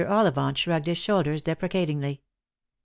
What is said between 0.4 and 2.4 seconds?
shrugged his shoulders deprecatingly.